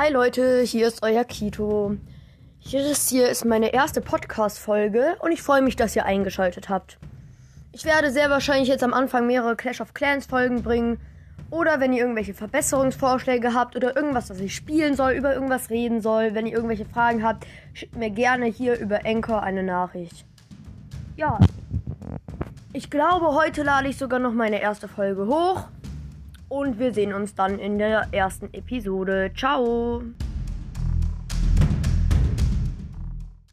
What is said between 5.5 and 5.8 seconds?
mich,